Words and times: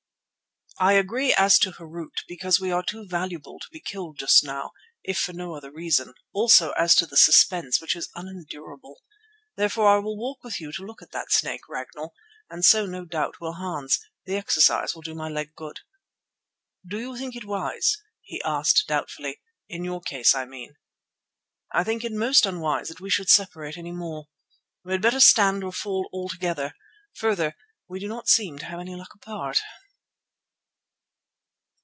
"I 0.79 0.93
agree 0.93 1.31
as 1.31 1.59
to 1.59 1.71
Harût, 1.73 2.25
because 2.27 2.59
we 2.59 2.71
are 2.71 2.81
too 2.81 3.05
valuable 3.05 3.59
to 3.59 3.67
be 3.71 3.79
killed 3.79 4.17
just 4.17 4.43
now, 4.43 4.71
if 5.03 5.19
for 5.19 5.33
no 5.33 5.53
other 5.53 5.71
reason; 5.71 6.11
also 6.33 6.71
as 6.71 6.95
to 6.95 7.05
the 7.05 7.17
suspense, 7.17 7.79
which 7.79 7.95
is 7.95 8.09
unendurable. 8.15 9.03
Therefore 9.55 9.89
I 9.89 9.99
will 9.99 10.17
walk 10.17 10.43
with 10.43 10.59
you 10.59 10.71
to 10.71 10.81
look 10.83 11.03
at 11.03 11.11
that 11.11 11.31
snake, 11.31 11.69
Ragnall, 11.69 12.15
and 12.49 12.65
so 12.65 12.87
no 12.87 13.05
doubt 13.05 13.39
will 13.39 13.55
Hans. 13.55 13.99
The 14.25 14.37
exercise 14.37 14.95
will 14.95 15.03
do 15.03 15.13
my 15.13 15.29
leg 15.29 15.53
good." 15.55 15.81
"Do 16.83 16.97
you 16.99 17.15
think 17.15 17.35
it 17.35 17.45
wise?" 17.45 18.01
he 18.23 18.41
asked 18.41 18.85
doubtfully; 18.87 19.39
"in 19.69 19.83
your 19.83 20.01
case, 20.01 20.33
I 20.33 20.45
mean." 20.45 20.77
"I 21.75 21.83
think 21.83 22.03
it 22.03 22.11
most 22.11 22.47
unwise 22.47 22.87
that 22.87 23.01
we 23.01 23.11
should 23.11 23.29
separate 23.29 23.77
any 23.77 23.91
more. 23.91 24.29
We 24.83 24.93
had 24.93 25.01
better 25.03 25.19
stand 25.19 25.63
or 25.63 25.73
fall 25.73 26.09
altogether; 26.11 26.73
further, 27.13 27.55
we 27.87 27.99
do 27.99 28.07
not 28.07 28.29
seem 28.29 28.57
to 28.57 28.65
have 28.65 28.79
any 28.79 28.95
luck 28.95 29.13
apart." 29.13 29.61